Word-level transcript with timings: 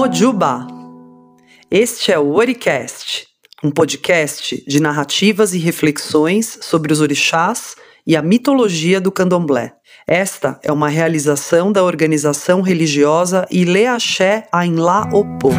Mojuba. 0.00 0.66
Este 1.70 2.10
é 2.10 2.18
o 2.18 2.32
Oricast, 2.32 3.26
um 3.62 3.70
podcast 3.70 4.64
de 4.66 4.80
narrativas 4.80 5.52
e 5.52 5.58
reflexões 5.58 6.58
sobre 6.62 6.90
os 6.90 7.02
orixás 7.02 7.76
e 8.06 8.16
a 8.16 8.22
mitologia 8.22 8.98
do 8.98 9.12
candomblé. 9.12 9.74
Esta 10.08 10.58
é 10.62 10.72
uma 10.72 10.88
realização 10.88 11.70
da 11.70 11.84
organização 11.84 12.62
religiosa 12.62 13.46
Ile 13.50 13.86
Axé 13.86 14.48
Ainlá 14.50 15.06
Opô. 15.12 15.50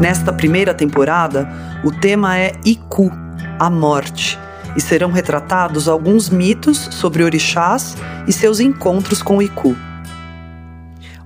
Nesta 0.00 0.32
primeira 0.32 0.72
temporada, 0.72 1.46
o 1.84 1.92
tema 1.92 2.38
é 2.38 2.52
Iku, 2.64 3.10
a 3.58 3.68
morte, 3.68 4.38
e 4.74 4.80
serão 4.80 5.10
retratados 5.10 5.88
alguns 5.88 6.30
mitos 6.30 6.88
sobre 6.90 7.22
orixás 7.22 7.98
e 8.26 8.32
seus 8.32 8.60
encontros 8.60 9.20
com 9.20 9.36
o 9.36 9.42
Iku. 9.42 9.76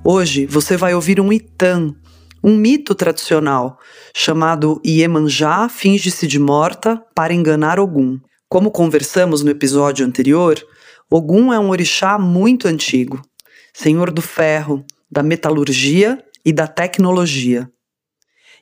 Hoje 0.02 0.44
você 0.44 0.76
vai 0.76 0.92
ouvir 0.92 1.20
um 1.20 1.32
Itan, 1.32 1.94
um 2.42 2.56
mito 2.56 2.96
tradicional 2.96 3.78
chamado 4.12 4.80
Iemanjá 4.84 5.68
finge-se 5.68 6.26
de 6.26 6.40
morta 6.40 7.00
para 7.14 7.32
enganar 7.32 7.78
Ogum. 7.78 8.18
Como 8.48 8.72
conversamos 8.72 9.44
no 9.44 9.52
episódio 9.52 10.04
anterior, 10.04 10.60
Ogum 11.08 11.52
é 11.52 11.60
um 11.60 11.70
orixá 11.70 12.18
muito 12.18 12.66
antigo, 12.66 13.22
senhor 13.72 14.10
do 14.10 14.20
ferro, 14.20 14.84
da 15.08 15.22
metalurgia 15.22 16.18
e 16.44 16.52
da 16.52 16.66
tecnologia. 16.66 17.70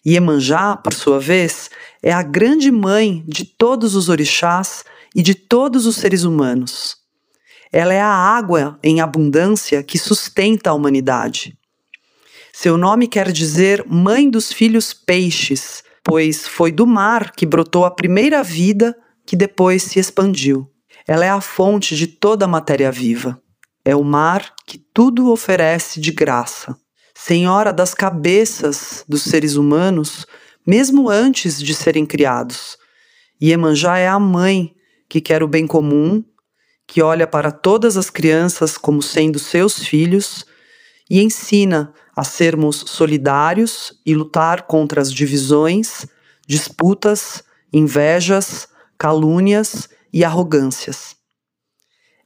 Iemanjá, 0.04 0.76
por 0.76 0.92
sua 0.92 1.20
vez, 1.20 1.70
é 2.02 2.12
a 2.12 2.22
grande 2.22 2.72
mãe 2.72 3.24
de 3.26 3.44
todos 3.44 3.94
os 3.94 4.08
orixás 4.08 4.84
e 5.14 5.22
de 5.22 5.34
todos 5.34 5.86
os 5.86 5.94
seres 5.96 6.24
humanos. 6.24 6.96
Ela 7.72 7.94
é 7.94 8.00
a 8.00 8.08
água 8.08 8.78
em 8.82 9.00
abundância 9.00 9.82
que 9.82 9.96
sustenta 9.96 10.70
a 10.70 10.74
humanidade. 10.74 11.56
Seu 12.52 12.76
nome 12.76 13.06
quer 13.06 13.30
dizer 13.30 13.84
mãe 13.86 14.28
dos 14.28 14.52
filhos 14.52 14.92
peixes, 14.92 15.84
pois 16.02 16.48
foi 16.48 16.72
do 16.72 16.86
mar 16.86 17.30
que 17.30 17.46
brotou 17.46 17.84
a 17.84 17.90
primeira 17.90 18.42
vida 18.42 18.96
que 19.24 19.36
depois 19.36 19.84
se 19.84 20.00
expandiu. 20.00 20.68
Ela 21.06 21.24
é 21.24 21.30
a 21.30 21.40
fonte 21.40 21.96
de 21.96 22.08
toda 22.08 22.44
a 22.44 22.48
matéria 22.48 22.90
viva. 22.90 23.40
É 23.84 23.94
o 23.94 24.02
mar 24.02 24.52
que 24.66 24.78
tudo 24.78 25.30
oferece 25.30 26.00
de 26.00 26.10
graça 26.10 26.76
senhora 27.24 27.72
das 27.72 27.94
cabeças 27.94 29.04
dos 29.08 29.22
seres 29.22 29.54
humanos, 29.54 30.26
mesmo 30.66 31.08
antes 31.08 31.62
de 31.62 31.72
serem 31.72 32.04
criados. 32.04 32.76
Iemanjá 33.40 33.96
é 33.96 34.08
a 34.08 34.18
mãe 34.18 34.74
que 35.08 35.20
quer 35.20 35.40
o 35.40 35.46
bem 35.46 35.64
comum, 35.64 36.24
que 36.84 37.00
olha 37.00 37.24
para 37.24 37.52
todas 37.52 37.96
as 37.96 38.10
crianças 38.10 38.76
como 38.76 39.00
sendo 39.00 39.38
seus 39.38 39.78
filhos 39.86 40.44
e 41.08 41.22
ensina 41.22 41.94
a 42.16 42.24
sermos 42.24 42.84
solidários 42.88 44.00
e 44.04 44.16
lutar 44.16 44.62
contra 44.62 45.00
as 45.00 45.12
divisões, 45.12 46.04
disputas, 46.44 47.44
invejas, 47.72 48.66
calúnias 48.98 49.88
e 50.12 50.24
arrogâncias. 50.24 51.14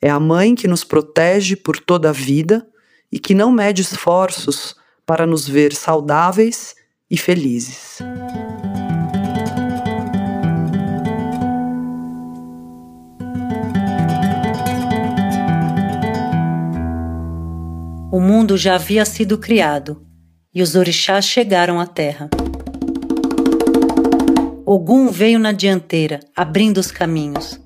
É 0.00 0.08
a 0.08 0.18
mãe 0.18 0.54
que 0.54 0.66
nos 0.66 0.84
protege 0.84 1.54
por 1.54 1.78
toda 1.78 2.08
a 2.08 2.12
vida 2.12 2.66
e 3.12 3.18
que 3.18 3.34
não 3.34 3.52
mede 3.52 3.82
esforços 3.82 4.74
para 5.06 5.24
nos 5.24 5.48
ver 5.48 5.72
saudáveis 5.72 6.74
e 7.08 7.16
felizes. 7.16 7.98
O 18.10 18.20
mundo 18.20 18.56
já 18.56 18.74
havia 18.74 19.04
sido 19.04 19.38
criado 19.38 20.04
e 20.52 20.62
os 20.62 20.74
orixás 20.74 21.24
chegaram 21.24 21.78
à 21.78 21.86
terra. 21.86 22.28
Ogum 24.64 25.08
veio 25.10 25.38
na 25.38 25.52
dianteira, 25.52 26.18
abrindo 26.34 26.78
os 26.78 26.90
caminhos. 26.90 27.60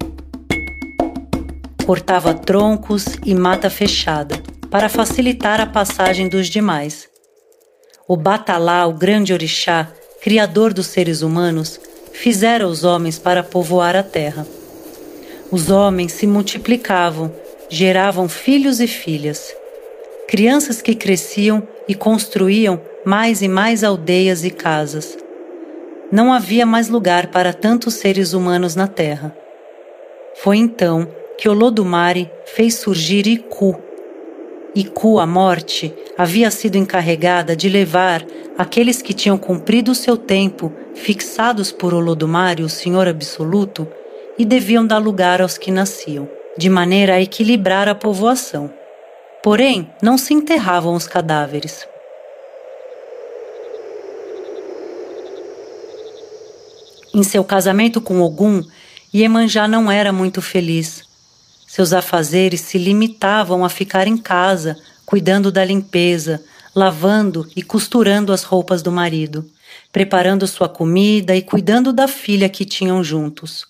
Cortava 1.87 2.35
troncos 2.35 3.07
e 3.25 3.35
mata 3.35 3.71
fechada 3.71 4.37
para 4.71 4.89
facilitar 4.89 5.61
a 5.61 5.67
passagem 5.67 6.29
dos 6.29 6.49
demais. 6.49 7.10
O 8.11 8.17
Batalá, 8.17 8.85
o 8.89 8.93
grande 8.93 9.33
orixá, 9.33 9.87
criador 10.21 10.75
dos 10.75 10.89
seres 10.89 11.23
humanos, 11.23 11.79
fizera 12.13 12.67
os 12.67 12.83
homens 12.83 13.21
para 13.21 13.41
povoar 13.41 13.95
a 13.95 14.03
terra. 14.03 14.45
Os 15.49 15.71
homens 15.71 16.11
se 16.11 16.27
multiplicavam, 16.27 17.33
geravam 17.69 18.29
filhos 18.29 18.81
e 18.81 18.89
filhas, 18.89 19.55
crianças 20.27 20.83
que 20.83 20.93
cresciam 20.93 21.63
e 21.87 21.95
construíam 21.95 22.81
mais 23.05 23.43
e 23.43 23.47
mais 23.47 23.85
aldeias 23.85 24.43
e 24.43 24.51
casas. 24.51 25.17
Não 26.11 26.33
havia 26.33 26.67
mais 26.67 26.89
lugar 26.89 27.29
para 27.29 27.53
tantos 27.53 27.95
seres 27.95 28.33
humanos 28.33 28.75
na 28.75 28.89
terra. 28.89 29.33
Foi 30.43 30.57
então 30.57 31.07
que 31.39 31.49
Olodumare 31.49 32.29
fez 32.45 32.75
surgir 32.75 33.29
Iku, 33.29 33.81
Iku, 34.75 35.19
a 35.19 35.27
morte, 35.27 35.93
havia 36.17 36.49
sido 36.51 36.77
encarregada 36.77 37.57
de 37.57 37.69
levar 37.69 38.25
aqueles 38.57 39.03
que 39.03 39.13
tinham 39.13 39.37
cumprido 39.37 39.91
o 39.91 39.97
seu 39.97 40.17
tempo, 40.17 40.73
fixados 40.95 41.73
por 41.73 41.93
Olodumare, 41.93 42.63
o 42.63 42.69
Senhor 42.69 43.09
Absoluto, 43.09 43.89
e 44.39 44.45
deviam 44.45 44.87
dar 44.87 44.99
lugar 44.99 45.43
aos 45.43 45.59
que 45.59 45.73
nasciam, 45.73 46.29
de 46.57 46.71
maneira 46.71 47.15
a 47.15 47.21
equilibrar 47.21 47.89
a 47.89 47.97
povoação. 47.97 48.73
Porém, 49.43 49.91
não 50.01 50.17
se 50.17 50.35
enterravam 50.35 50.95
os 50.95 51.09
cadáveres. 51.09 51.87
Em 57.13 57.25
seu 57.25 57.43
casamento 57.43 58.01
com 58.01 58.21
Ogum, 58.21 58.63
Iemanjá 59.13 59.67
não 59.67 59.91
era 59.91 60.13
muito 60.13 60.41
feliz 60.41 61.10
seus 61.71 61.93
afazeres 61.93 62.63
se 62.63 62.77
limitavam 62.77 63.65
a 63.65 63.69
ficar 63.69 64.09
em 64.09 64.17
casa, 64.17 64.77
cuidando 65.07 65.53
da 65.53 65.65
limpeza, 65.65 66.43
lavando 66.75 67.49
e 67.55 67.63
costurando 67.63 68.33
as 68.33 68.43
roupas 68.43 68.83
do 68.83 68.91
marido, 68.91 69.49
preparando 69.93 70.49
sua 70.49 70.69
comida 70.69 71.37
e 71.37 71.41
cuidando 71.41 71.93
da 71.93 72.09
filha 72.09 72.49
que 72.49 72.65
tinham 72.65 73.05
juntos. 73.05 73.69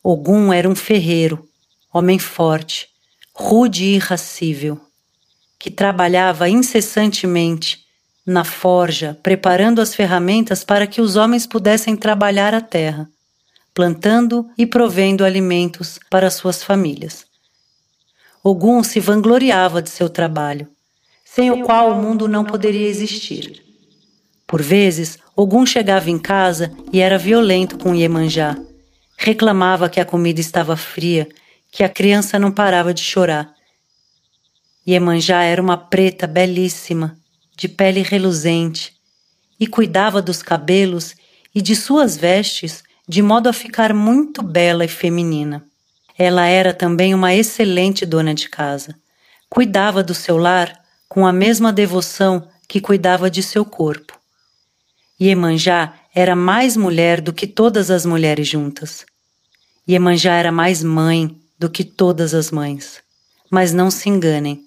Ogum 0.00 0.52
era 0.52 0.68
um 0.68 0.76
ferreiro, 0.76 1.44
homem 1.92 2.20
forte, 2.20 2.86
rude 3.34 3.82
e 3.82 3.94
irracível, 3.96 4.80
que 5.58 5.72
trabalhava 5.72 6.48
incessantemente 6.48 7.80
na 8.24 8.44
forja, 8.44 9.18
preparando 9.24 9.80
as 9.80 9.92
ferramentas 9.92 10.62
para 10.62 10.86
que 10.86 11.00
os 11.00 11.16
homens 11.16 11.48
pudessem 11.48 11.96
trabalhar 11.96 12.54
a 12.54 12.60
terra 12.60 13.10
plantando 13.78 14.50
e 14.58 14.66
provendo 14.66 15.24
alimentos 15.24 16.00
para 16.10 16.32
suas 16.32 16.64
famílias. 16.64 17.24
Ogum 18.42 18.82
se 18.82 18.98
vangloriava 18.98 19.80
de 19.80 19.88
seu 19.88 20.10
trabalho, 20.10 20.66
sem 21.24 21.52
o 21.52 21.62
qual 21.62 21.92
o 21.92 22.02
mundo 22.02 22.26
não 22.26 22.44
poderia 22.44 22.88
existir. 22.88 23.62
Por 24.48 24.60
vezes, 24.60 25.16
Ogum 25.36 25.64
chegava 25.64 26.10
em 26.10 26.18
casa 26.18 26.72
e 26.92 26.98
era 26.98 27.16
violento 27.16 27.78
com 27.78 27.94
Iemanjá. 27.94 28.58
Reclamava 29.16 29.88
que 29.88 30.00
a 30.00 30.04
comida 30.04 30.40
estava 30.40 30.76
fria, 30.76 31.28
que 31.70 31.84
a 31.84 31.88
criança 31.88 32.36
não 32.36 32.50
parava 32.50 32.92
de 32.92 33.04
chorar. 33.04 33.54
Iemanjá 34.88 35.44
era 35.44 35.62
uma 35.62 35.76
preta 35.76 36.26
belíssima, 36.26 37.16
de 37.56 37.68
pele 37.68 38.02
reluzente, 38.02 38.92
e 39.60 39.68
cuidava 39.68 40.20
dos 40.20 40.42
cabelos 40.42 41.14
e 41.54 41.62
de 41.62 41.76
suas 41.76 42.16
vestes 42.16 42.82
de 43.08 43.22
modo 43.22 43.48
a 43.48 43.52
ficar 43.54 43.94
muito 43.94 44.42
bela 44.42 44.84
e 44.84 44.88
feminina. 44.88 45.64
Ela 46.18 46.46
era 46.46 46.74
também 46.74 47.14
uma 47.14 47.34
excelente 47.34 48.04
dona 48.04 48.34
de 48.34 48.48
casa. 48.50 48.94
Cuidava 49.48 50.02
do 50.02 50.14
seu 50.14 50.36
lar 50.36 50.78
com 51.08 51.26
a 51.26 51.32
mesma 51.32 51.72
devoção 51.72 52.46
que 52.68 52.80
cuidava 52.80 53.30
de 53.30 53.42
seu 53.42 53.64
corpo. 53.64 54.18
Iemanjá 55.18 55.94
era 56.14 56.36
mais 56.36 56.76
mulher 56.76 57.20
do 57.22 57.32
que 57.32 57.46
todas 57.46 57.90
as 57.90 58.04
mulheres 58.04 58.46
juntas. 58.46 59.06
Iemanjá 59.88 60.34
era 60.34 60.52
mais 60.52 60.82
mãe 60.82 61.34
do 61.58 61.70
que 61.70 61.82
todas 61.82 62.34
as 62.34 62.50
mães. 62.50 63.00
Mas 63.50 63.72
não 63.72 63.90
se 63.90 64.10
enganem. 64.10 64.60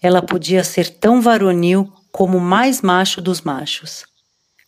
Ela 0.00 0.22
podia 0.22 0.64
ser 0.64 0.88
tão 0.88 1.20
varonil 1.20 1.92
como 2.10 2.38
o 2.38 2.40
mais 2.40 2.80
macho 2.80 3.20
dos 3.20 3.42
machos. 3.42 4.06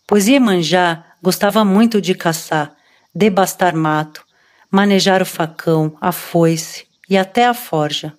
Pois 0.05 0.27
Iemanjá 0.27 1.03
gostava 1.21 1.65
muito 1.65 1.99
de 1.99 2.13
caçar 2.13 2.75
debastar 3.13 3.75
mato, 3.75 4.23
manejar 4.69 5.21
o 5.21 5.25
facão, 5.25 5.97
a 5.99 6.11
foice 6.11 6.87
e 7.09 7.17
até 7.17 7.45
a 7.45 7.53
forja. 7.53 8.13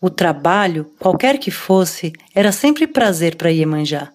O 0.00 0.10
trabalho, 0.10 0.92
qualquer 0.98 1.38
que 1.38 1.50
fosse, 1.50 2.12
era 2.34 2.52
sempre 2.52 2.86
prazer 2.86 3.36
para 3.36 3.50
Iemanjá. 3.50 4.12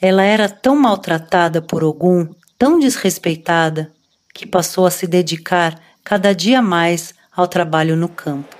Ela 0.00 0.22
era 0.22 0.48
tão 0.48 0.76
maltratada 0.76 1.62
por 1.62 1.82
Ogum, 1.82 2.28
tão 2.58 2.78
desrespeitada, 2.78 3.92
que 4.34 4.46
passou 4.46 4.86
a 4.86 4.90
se 4.90 5.06
dedicar 5.06 5.80
cada 6.04 6.34
dia 6.34 6.60
mais 6.60 7.14
ao 7.34 7.46
trabalho 7.46 7.96
no 7.96 8.08
campo. 8.08 8.56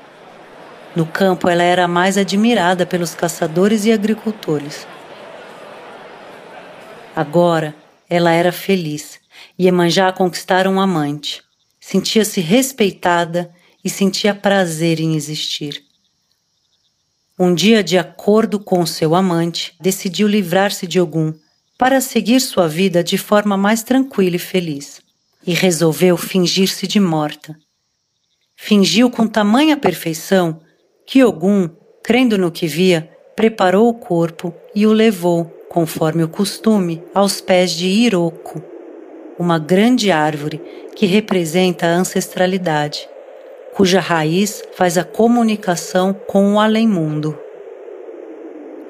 No 0.94 1.06
campo, 1.06 1.48
ela 1.48 1.62
era 1.62 1.88
mais 1.88 2.18
admirada 2.18 2.84
pelos 2.84 3.14
caçadores 3.14 3.84
e 3.84 3.92
agricultores. 3.92 4.86
Agora, 7.16 7.74
ela 8.12 8.30
era 8.30 8.52
feliz. 8.52 9.18
Iemanjá 9.58 10.08
a 10.08 10.12
conquistar 10.12 10.68
um 10.68 10.78
amante. 10.78 11.42
Sentia-se 11.80 12.42
respeitada 12.42 13.50
e 13.82 13.88
sentia 13.88 14.34
prazer 14.34 15.00
em 15.00 15.16
existir. 15.16 15.82
Um 17.38 17.54
dia, 17.54 17.82
de 17.82 17.96
acordo 17.96 18.60
com 18.60 18.84
seu 18.84 19.14
amante, 19.14 19.74
decidiu 19.80 20.28
livrar-se 20.28 20.86
de 20.86 21.00
Ogum 21.00 21.32
para 21.78 22.02
seguir 22.02 22.40
sua 22.40 22.68
vida 22.68 23.02
de 23.02 23.16
forma 23.16 23.56
mais 23.56 23.82
tranquila 23.82 24.36
e 24.36 24.38
feliz. 24.38 25.00
E 25.46 25.54
resolveu 25.54 26.18
fingir-se 26.18 26.86
de 26.86 27.00
morta. 27.00 27.58
Fingiu 28.54 29.10
com 29.10 29.26
tamanha 29.26 29.74
perfeição 29.74 30.60
que 31.06 31.24
Ogum, 31.24 31.66
crendo 32.04 32.36
no 32.36 32.52
que 32.52 32.66
via, 32.66 33.10
preparou 33.34 33.88
o 33.88 33.94
corpo 33.94 34.54
e 34.74 34.86
o 34.86 34.92
levou, 34.92 35.50
conforme 35.72 36.22
o 36.22 36.28
costume, 36.28 37.02
aos 37.14 37.40
pés 37.40 37.70
de 37.70 37.86
Iroko, 37.86 38.62
uma 39.38 39.58
grande 39.58 40.12
árvore 40.12 40.60
que 40.94 41.06
representa 41.06 41.86
a 41.86 41.94
ancestralidade 41.94 43.08
cuja 43.74 44.00
raiz 44.00 44.62
faz 44.74 44.98
a 44.98 45.04
comunicação 45.04 46.12
com 46.12 46.54
o 46.54 46.60
além-mundo. 46.60 47.38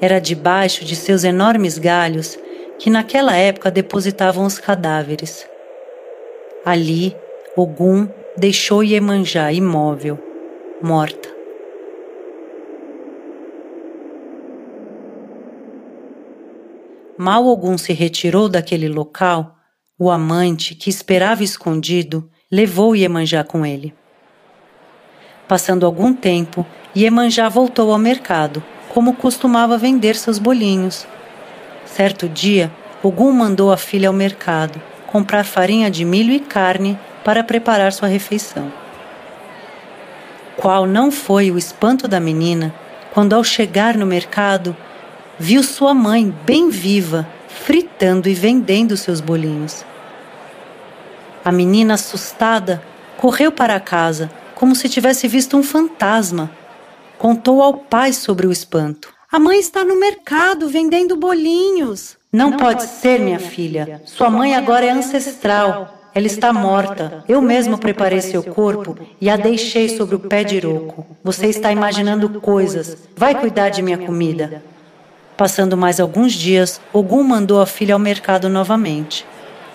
Era 0.01 0.21
debaixo 0.21 0.85
de 0.85 0.97
seus 0.97 1.23
enormes 1.23 1.79
galhos 1.79 2.37
que 2.79 2.91
naquela 2.91 3.37
época 3.37 3.71
depositavam 3.71 4.45
os 4.45 4.59
cadáveres. 4.59 5.47
Ali, 6.65 7.17
Ogum 7.57 8.09
deixou 8.37 8.83
Iemanjá 8.83 9.53
imóvel, 9.53 10.19
morta. 10.83 11.22
Mal 17.23 17.47
Ogum 17.47 17.79
se 17.79 17.93
retirou 17.93 18.49
daquele 18.49 18.89
local, 18.89 19.55
o 19.97 20.11
amante, 20.11 20.75
que 20.75 20.91
esperava 20.91 21.45
escondido, 21.45 22.29
levou 22.51 22.97
Iemanjá 22.97 23.45
com 23.45 23.65
ele. 23.65 23.95
Passando 25.47 25.87
algum 25.87 26.13
tempo, 26.13 26.67
Iemanjá 26.97 27.49
voltou 27.49 27.93
ao 27.93 27.99
mercado, 27.99 28.61
como 28.89 29.15
costumava 29.15 29.79
vender 29.79 30.17
seus 30.17 30.41
bolinhos. 30.41 31.07
Certo 31.85 32.29
dia, 32.29 32.73
Ogum 33.05 33.31
mandou 33.31 33.71
a 33.71 33.77
filha 33.77 34.09
ao 34.09 34.13
mercado 34.13 34.83
comprar 35.07 35.45
farinha 35.45 35.89
de 35.89 36.05
milho 36.05 36.33
e 36.33 36.41
carne 36.41 36.99
para 37.23 37.45
preparar 37.45 37.93
sua 37.93 38.09
refeição. 38.09 38.73
Qual 40.57 40.89
não 40.89 41.13
foi 41.13 41.53
o 41.53 41.57
espanto 41.57 42.09
da 42.09 42.19
menina 42.19 42.75
quando, 43.15 43.33
ao 43.33 43.45
chegar 43.45 43.97
no 43.97 44.07
mercado, 44.07 44.77
viu 45.43 45.61
sua 45.65 45.93
mãe 45.93 46.33
bem 46.47 46.71
viva, 46.71 47.27
fritando 47.49 48.29
e 48.29 48.33
vendendo 48.35 48.97
seus 48.97 49.21
bolinhos. 49.21 49.85
A 51.45 51.51
menina, 51.51 51.95
assustada, 51.95 52.81
correu 53.19 53.51
para 53.51 53.81
casa 53.81 54.31
como 54.55 54.77
se 54.77 54.89
tivesse 54.89 55.27
visto 55.27 55.57
um 55.57 55.63
fantasma. 55.65 56.49
Contou 57.19 57.61
ao 57.61 57.75
pai 57.75 58.13
sobre 58.13 58.47
o 58.47 58.53
espanto. 58.53 59.13
A 59.33 59.41
mãe 59.41 59.59
está 59.59 59.85
no 59.85 59.99
mercado 59.99 60.69
vendendo 60.69 61.17
bolinhos. 61.17 62.17
Não, 62.33 62.51
Não 62.51 62.57
pode, 62.57 62.87
pode 62.87 62.91
ser, 62.93 63.19
minha 63.19 63.41
filha. 63.41 63.85
filha. 63.85 64.03
Sua 64.05 64.31
mãe 64.31 64.55
agora 64.55 64.87
é 64.87 64.91
ancestral. 64.91 65.99
Ela 66.15 66.27
está 66.27 66.53
morta. 66.53 67.25
Eu 67.29 67.43
mesmo 67.43 67.77
preparei 67.79 68.21
seu 68.21 68.45
corpo 68.45 68.97
e 69.21 69.29
a 69.29 69.37
deixei 69.37 69.89
sobre 69.89 70.15
o 70.15 70.21
pé 70.21 70.45
de 70.45 70.55
iroco. 70.55 71.05
Você 71.25 71.47
está 71.47 71.73
imaginando 71.73 72.41
coisas. 72.41 72.97
Vai 73.17 73.35
cuidar 73.35 73.71
de 73.71 73.83
minha 73.83 73.99
comida. 73.99 74.63
Passando 75.37 75.77
mais 75.77 75.99
alguns 75.99 76.33
dias, 76.33 76.81
Ogum 76.93 77.23
mandou 77.23 77.61
a 77.61 77.67
filha 77.67 77.95
ao 77.95 77.99
mercado 77.99 78.49
novamente. 78.49 79.27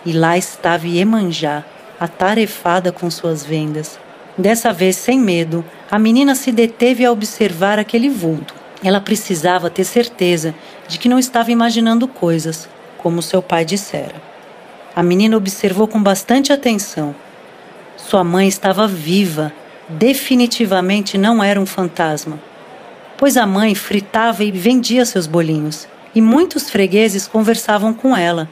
E 0.06 0.14
lá 0.14 0.38
estava 0.38 0.88
Iemanjá, 0.88 1.66
atarefada 2.00 2.92
com 2.92 3.10
suas 3.10 3.44
vendas. 3.44 4.00
Dessa 4.38 4.72
vez, 4.72 4.96
sem 4.96 5.20
medo, 5.20 5.66
a 5.90 5.98
menina 5.98 6.36
se 6.36 6.52
deteve 6.52 7.04
a 7.04 7.12
observar 7.12 7.80
aquele 7.80 8.08
vulto. 8.08 8.54
Ela 8.84 9.02
precisava 9.02 9.70
ter 9.70 9.84
certeza 9.84 10.54
de 10.88 11.00
que 11.00 11.10
não 11.10 11.18
estava 11.18 11.52
imaginando 11.52 12.08
coisas, 12.08 12.70
como 12.98 13.22
seu 13.22 13.42
pai 13.42 13.66
dissera. 13.66 14.16
A 14.96 15.02
menina 15.02 15.36
observou 15.36 15.88
com 15.88 16.02
bastante 16.02 16.54
atenção. 16.54 17.16
Sua 17.96 18.24
mãe 18.24 18.48
estava 18.48 18.88
viva, 18.88 19.52
definitivamente 19.90 21.18
não 21.18 21.44
era 21.44 21.60
um 21.60 21.66
fantasma. 21.66 22.40
Pois 23.18 23.36
a 23.36 23.46
mãe 23.46 23.74
fritava 23.74 24.44
e 24.44 24.52
vendia 24.52 25.06
seus 25.06 25.26
bolinhos, 25.26 25.88
e 26.14 26.22
muitos 26.22 26.70
fregueses 26.70 27.28
conversavam 27.28 27.94
com 27.94 28.16
ela. 28.16 28.50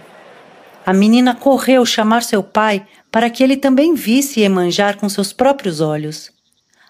A 0.86 0.94
menina 0.94 1.36
correu 1.36 1.86
chamar 1.86 2.24
seu 2.24 2.44
pai 2.44 2.86
para 3.12 3.30
que 3.30 3.44
ele 3.44 3.58
também 3.58 3.96
visse 3.96 4.42
Emanjar 4.42 4.98
com 4.98 5.08
seus 5.08 5.32
próprios 5.32 5.82
olhos. 5.82 6.32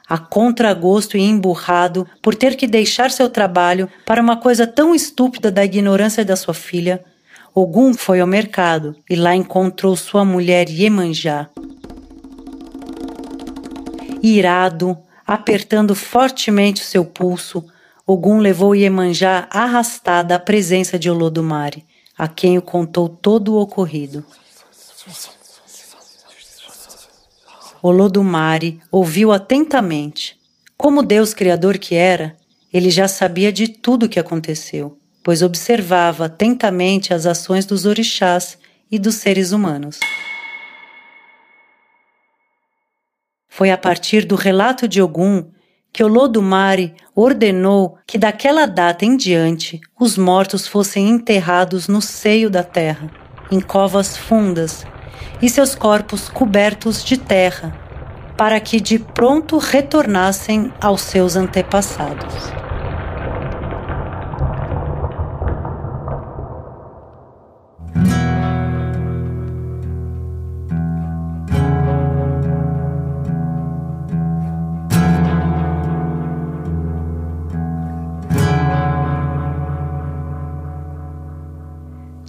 A 0.08 0.18
contragosto 0.18 1.18
e 1.18 1.22
emburrado 1.22 2.08
por 2.22 2.36
ter 2.36 2.56
que 2.56 2.68
deixar 2.68 3.10
seu 3.10 3.30
trabalho 3.30 3.90
para 4.06 4.22
uma 4.22 4.38
coisa 4.38 4.68
tão 4.68 4.94
estúpida 4.94 5.52
da 5.52 5.66
ignorância 5.66 6.24
da 6.24 6.36
sua 6.36 6.54
filha, 6.54 7.04
Ogum 7.54 7.94
foi 7.94 8.20
ao 8.20 8.28
mercado 8.28 8.96
e 9.10 9.16
lá 9.16 9.34
encontrou 9.34 9.96
sua 9.96 10.26
mulher 10.26 10.70
Iemanjá. 10.70 11.50
Irado, 14.22 14.98
apertando 15.26 15.96
fortemente 15.96 16.82
o 16.82 16.86
seu 16.86 17.04
pulso, 17.04 17.66
Ogum 18.06 18.38
levou 18.38 18.76
Iemanjá 18.76 19.48
arrastada 19.50 20.36
à 20.36 20.40
presença 20.40 21.00
de 21.00 21.10
Olodumare, 21.10 21.84
a 22.16 22.28
quem 22.28 22.58
o 22.58 22.62
contou 22.62 23.10
todo 23.10 23.54
o 23.54 23.60
ocorrido. 23.60 24.24
Olodumare 27.82 28.80
ouviu 28.92 29.32
atentamente. 29.32 30.40
Como 30.78 31.02
Deus 31.02 31.34
Criador 31.34 31.78
que 31.78 31.96
era, 31.96 32.36
ele 32.72 32.90
já 32.90 33.08
sabia 33.08 33.52
de 33.52 33.68
tudo 33.68 34.06
o 34.06 34.10
que 34.10 34.20
aconteceu, 34.20 34.98
pois 35.24 35.42
observava 35.42 36.26
atentamente 36.26 37.14
as 37.14 37.26
ações 37.26 37.66
dos 37.66 37.86
orixás 37.86 38.58
e 38.92 39.00
dos 39.00 39.16
seres 39.16 39.52
humanos. 39.52 40.00
Foi 43.56 43.72
a 43.72 43.78
partir 43.78 44.26
do 44.26 44.36
relato 44.36 44.86
de 44.86 45.02
Ogum 45.02 45.46
que 45.94 46.04
Olodumare 46.04 46.94
ordenou 47.16 47.98
que 48.06 48.18
daquela 48.18 48.66
data 48.66 49.06
em 49.06 49.16
diante 49.16 49.80
os 49.98 50.18
mortos 50.18 50.68
fossem 50.68 51.08
enterrados 51.08 51.88
no 51.88 52.02
seio 52.02 52.50
da 52.50 52.64
terra, 52.64 53.10
em 53.50 53.62
covas 53.62 54.18
fundas, 54.18 54.86
e 55.42 55.48
seus 55.48 55.74
corpos 55.74 56.28
cobertos 56.28 57.02
de 57.02 57.16
terra, 57.16 57.74
para 58.36 58.60
que 58.60 58.82
de 58.82 59.00
pronto 59.00 59.58
retornassem 59.58 60.74
aos 60.82 61.00
seus 61.00 61.38
antepassados. 61.38 62.65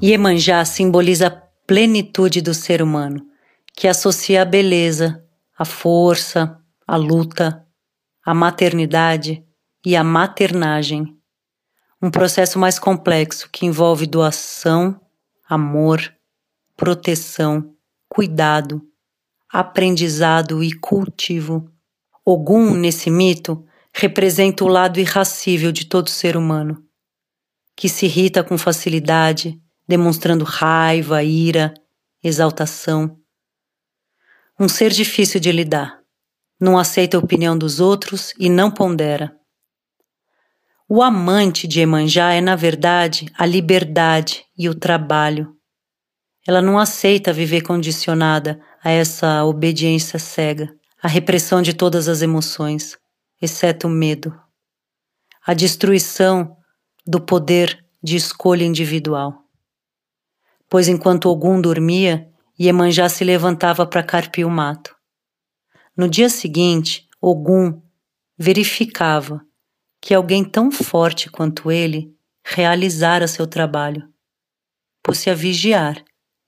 Iemanjá 0.09 0.65
simboliza 0.65 1.27
a 1.27 1.31
plenitude 1.67 2.41
do 2.41 2.55
ser 2.55 2.81
humano, 2.81 3.27
que 3.75 3.89
associa 3.89 4.43
a 4.43 4.45
beleza, 4.45 5.21
a 5.59 5.65
força, 5.65 6.61
a 6.87 6.95
luta, 6.95 7.67
a 8.25 8.33
maternidade 8.33 9.45
e 9.85 9.97
a 9.97 10.05
maternagem. 10.05 11.19
Um 12.01 12.09
processo 12.09 12.57
mais 12.57 12.79
complexo 12.79 13.51
que 13.51 13.67
envolve 13.67 14.07
doação, 14.07 15.01
amor, 15.49 16.15
proteção, 16.77 17.75
cuidado, 18.09 18.81
aprendizado 19.53 20.63
e 20.63 20.73
cultivo. 20.73 21.69
Ogum, 22.25 22.77
nesse 22.77 23.11
mito, 23.11 23.67
representa 23.93 24.63
o 24.63 24.69
lado 24.69 25.01
irracível 25.01 25.73
de 25.73 25.85
todo 25.85 26.11
ser 26.11 26.37
humano, 26.37 26.81
que 27.75 27.89
se 27.89 28.07
irrita 28.07 28.45
com 28.45 28.57
facilidade, 28.57 29.61
demonstrando 29.87 30.45
raiva, 30.45 31.23
ira, 31.23 31.73
exaltação. 32.23 33.17
Um 34.59 34.69
ser 34.69 34.91
difícil 34.91 35.39
de 35.39 35.53
lidar. 35.53 36.01
Não 36.59 36.79
aceita 36.79 37.17
a 37.17 37.21
opinião 37.21 37.57
dos 37.57 37.81
outros 37.81 38.33
e 38.39 38.49
não 38.49 38.71
pondera. 38.71 39.37
O 40.89 41.03
amante 41.03 41.67
de 41.67 41.81
Emanjá 41.81 42.33
é, 42.33 42.41
na 42.41 42.57
verdade, 42.57 43.27
a 43.37 43.45
liberdade 43.45 44.45
e 44.57 44.69
o 44.69 44.75
trabalho. 44.75 45.55
Ela 46.47 46.63
não 46.63 46.79
aceita 46.79 47.33
viver 47.33 47.63
condicionada 47.63 48.61
a 48.83 48.91
essa 48.91 49.45
obediência 49.45 50.19
cega, 50.19 50.73
a 51.03 51.09
repressão 51.09 51.61
de 51.61 51.75
todas 51.75 52.09
as 52.09 52.23
emoções, 52.23 52.97
exceto 53.43 53.89
o 53.89 53.91
medo, 53.91 54.33
a 55.45 55.53
destruição 55.55 56.57
do 57.05 57.21
poder 57.21 57.85
de 58.03 58.17
escolha 58.17 58.65
individual. 58.65 59.46
Pois 60.69 60.89
enquanto 60.89 61.29
Ogum 61.29 61.61
dormia, 61.61 62.29
Iemanjá 62.59 63.09
se 63.09 63.23
levantava 63.25 63.87
para 63.87 64.03
carpir 64.03 64.47
o 64.47 64.51
mato. 64.51 64.95
No 65.97 66.09
dia 66.09 66.29
seguinte, 66.29 67.09
Ogum 67.21 67.81
verificava 68.39 69.41
que 70.01 70.15
alguém 70.15 70.45
tão 70.45 70.71
forte 70.71 71.31
quanto 71.31 71.71
ele 71.71 72.15
realizara 72.45 73.27
seu 73.27 73.47
trabalho. 73.47 74.09
Pôs-se 75.03 75.31
a 75.31 75.35
vigiar 75.35 76.03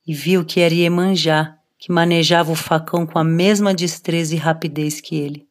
e 0.06 0.14
viu 0.14 0.44
que 0.44 0.60
era 0.60 0.74
Iemanjá 0.74 1.58
que 1.78 1.92
manejava 1.92 2.50
o 2.50 2.56
facão 2.56 3.06
com 3.06 3.18
a 3.18 3.24
mesma 3.24 3.72
destreza 3.72 4.34
e 4.34 4.38
rapidez 4.38 5.00
que 5.00 5.16
ele. 5.16 5.46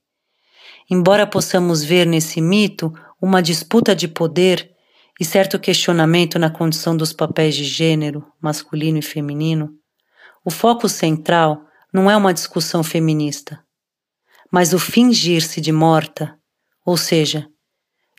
Embora 0.90 1.26
possamos 1.26 1.84
ver 1.84 2.06
nesse 2.06 2.42
mito 2.42 2.94
uma 3.22 3.42
disputa 3.42 3.96
de 3.96 4.08
poder 4.08 4.72
e 5.20 5.26
certo 5.26 5.60
questionamento 5.60 6.38
na 6.38 6.50
condição 6.50 6.96
dos 6.96 7.12
papéis 7.12 7.56
de 7.56 7.64
gênero, 7.64 8.26
masculino 8.40 8.98
e 9.00 9.02
feminino, 9.02 9.74
o 10.46 10.52
foco 10.52 10.88
central 10.88 11.66
não 11.94 12.10
é 12.10 12.16
uma 12.16 12.34
discussão 12.34 12.84
feminista, 12.84 13.60
mas 14.52 14.74
o 14.74 14.80
fingir-se 14.80 15.60
de 15.60 15.72
morta, 15.72 16.38
ou 16.86 16.96
seja, 16.96 17.48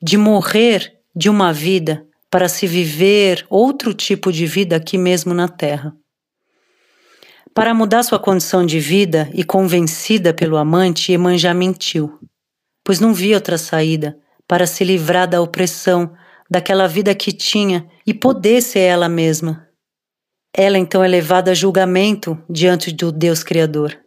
de 0.02 0.16
morrer 0.16 0.92
de 1.14 1.30
uma 1.30 1.52
vida 1.52 2.04
para 2.30 2.48
se 2.48 2.66
viver 2.66 3.46
outro 3.48 3.94
tipo 3.94 4.32
de 4.32 4.46
vida 4.46 4.76
aqui 4.76 4.98
mesmo 4.98 5.32
na 5.32 5.48
Terra. 5.48 5.94
Para 7.54 7.74
mudar 7.74 8.02
sua 8.02 8.18
condição 8.18 8.64
de 8.64 8.78
vida 8.78 9.30
e 9.32 9.42
convencida 9.42 10.34
pelo 10.34 10.56
amante, 10.56 11.12
Emanjá 11.12 11.54
mentiu, 11.54 12.18
pois 12.84 13.00
não 13.00 13.14
via 13.14 13.36
outra 13.36 13.58
saída 13.58 14.18
para 14.46 14.66
se 14.66 14.84
livrar 14.84 15.26
da 15.28 15.40
opressão 15.40 16.14
daquela 16.50 16.86
vida 16.86 17.14
que 17.14 17.32
tinha 17.32 17.88
e 18.06 18.14
poder 18.14 18.62
ser 18.62 18.80
ela 18.80 19.08
mesma. 19.08 19.66
Ela 20.52 20.78
então 20.78 21.04
é 21.04 21.08
levada 21.08 21.50
a 21.50 21.54
julgamento 21.54 22.38
diante 22.48 22.90
do 22.90 23.12
Deus 23.12 23.42
Criador. 23.42 23.98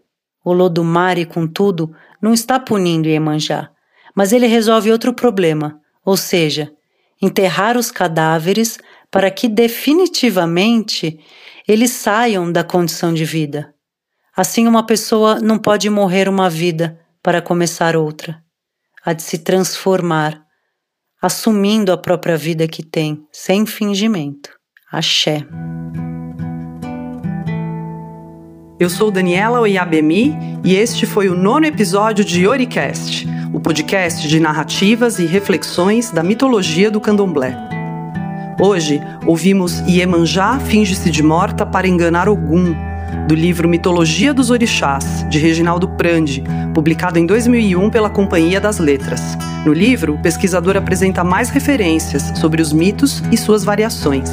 O 0.44 0.54
Lodumare, 0.54 1.26
contudo, 1.26 1.96
não 2.22 2.34
está 2.34 2.60
punindo 2.60 3.08
Iemanjá, 3.08 3.70
mas 4.16 4.34
ele 4.34 4.48
resolve 4.48 4.92
outro 4.92 5.14
problema, 5.14 5.80
ou 6.04 6.18
seja, 6.18 6.72
enterrar 7.22 7.78
os 7.78 7.92
cadáveres 7.92 8.80
para 9.12 9.30
que 9.30 9.48
definitivamente 9.48 11.20
eles 11.68 11.92
saiam 11.92 12.52
da 12.52 12.64
condição 12.64 13.14
de 13.14 13.24
vida. 13.24 13.74
Assim, 14.36 14.68
uma 14.68 14.86
pessoa 14.86 15.40
não 15.40 15.60
pode 15.60 15.90
morrer 15.90 16.28
uma 16.28 16.50
vida 16.50 17.00
para 17.22 17.42
começar 17.42 17.96
outra. 17.96 18.42
Há 19.06 19.14
de 19.14 19.22
se 19.22 19.40
transformar, 19.40 20.44
assumindo 21.22 21.92
a 21.92 21.98
própria 21.98 22.36
vida 22.36 22.68
que 22.68 22.82
tem, 22.82 23.22
sem 23.32 23.66
fingimento. 23.66 24.50
Axé. 24.92 25.46
Eu 28.80 28.90
sou 28.90 29.12
Daniela 29.12 29.62
Oyabemi 29.62 30.36
e 30.64 30.76
este 30.76 31.06
foi 31.06 31.30
o 31.30 31.36
nono 31.36 31.68
episódio 31.68 32.26
de 32.26 32.48
Oricast, 32.48 33.28
o 33.54 33.60
podcast 33.60 34.28
de 34.28 34.40
narrativas 34.40 35.20
e 35.20 35.26
reflexões 35.26 36.10
da 36.10 36.24
mitologia 36.24 36.90
do 36.90 37.00
candomblé. 37.00 37.56
Hoje 38.60 39.00
ouvimos 39.28 39.80
Iemanjá 39.82 40.60
finge-se 40.60 41.12
de 41.12 41.22
morta 41.22 41.66
para 41.66 41.88
enganar 41.88 42.28
Ogum, 42.28 42.74
do 43.28 43.36
livro 43.36 43.70
Mitologia 43.70 44.34
dos 44.34 44.50
Orixás, 44.50 45.24
de 45.30 45.38
Reginaldo 45.38 45.88
Prandi, 45.90 46.44
publicado 46.74 47.20
em 47.20 47.26
2001 47.28 47.92
pela 47.92 48.10
Companhia 48.10 48.60
das 48.60 48.80
Letras. 48.80 49.38
No 49.66 49.74
livro, 49.74 50.16
o 50.16 50.18
pesquisador 50.18 50.76
apresenta 50.76 51.24
mais 51.24 51.50
referências 51.50 52.34
sobre 52.40 52.64
os 52.64 52.74
mitos 52.74 53.22
e 53.32 53.38
suas 53.38 53.64
variações. 53.64 54.30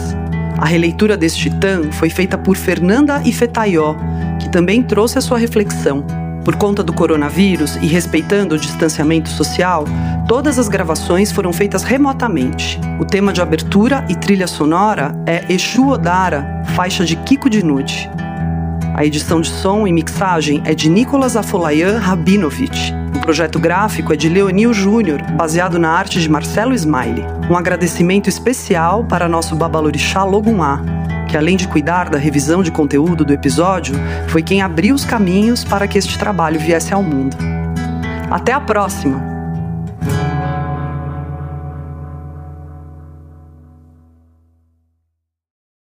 A 0.56 0.64
releitura 0.64 1.18
deste 1.18 1.50
titã 1.50 1.92
foi 1.92 2.08
feita 2.08 2.38
por 2.38 2.56
Fernanda 2.56 3.20
Ifetaió, 3.22 3.94
que 4.40 4.48
também 4.48 4.82
trouxe 4.82 5.18
a 5.18 5.20
sua 5.20 5.36
reflexão. 5.36 6.02
Por 6.46 6.56
conta 6.56 6.82
do 6.82 6.94
coronavírus 6.94 7.76
e 7.76 7.86
respeitando 7.86 8.54
o 8.54 8.58
distanciamento 8.58 9.28
social, 9.28 9.84
todas 10.26 10.58
as 10.58 10.66
gravações 10.66 11.30
foram 11.30 11.52
feitas 11.52 11.82
remotamente. 11.82 12.80
O 12.98 13.04
tema 13.04 13.30
de 13.30 13.42
abertura 13.42 14.06
e 14.08 14.14
trilha 14.14 14.46
sonora 14.46 15.14
é 15.26 15.44
Exu 15.52 15.88
Odara, 15.88 16.62
faixa 16.74 17.04
de 17.04 17.16
Kiko 17.16 17.50
Dinucci. 17.50 18.08
A 18.94 19.04
edição 19.04 19.42
de 19.42 19.50
som 19.50 19.86
e 19.86 19.92
mixagem 19.92 20.62
é 20.64 20.74
de 20.74 20.88
Nicolas 20.88 21.36
Afolayan 21.36 21.98
Rabinovich. 21.98 22.94
O 23.28 23.30
projeto 23.30 23.58
gráfico 23.58 24.10
é 24.10 24.16
de 24.16 24.26
Leonil 24.26 24.72
Júnior, 24.72 25.20
baseado 25.32 25.78
na 25.78 25.90
arte 25.90 26.18
de 26.18 26.30
Marcelo 26.30 26.72
Smiley. 26.72 27.26
Um 27.50 27.58
agradecimento 27.58 28.26
especial 28.26 29.04
para 29.04 29.28
nosso 29.28 29.54
babalorixá 29.54 30.24
Logumá, 30.24 30.82
que 31.28 31.36
além 31.36 31.54
de 31.54 31.68
cuidar 31.68 32.08
da 32.08 32.16
revisão 32.16 32.62
de 32.62 32.72
conteúdo 32.72 33.26
do 33.26 33.32
episódio, 33.34 33.94
foi 34.28 34.42
quem 34.42 34.62
abriu 34.62 34.94
os 34.94 35.04
caminhos 35.04 35.62
para 35.62 35.86
que 35.86 35.98
este 35.98 36.18
trabalho 36.18 36.58
viesse 36.58 36.94
ao 36.94 37.02
mundo. 37.02 37.36
Até 38.30 38.52
a 38.52 38.60
próxima! 38.62 39.37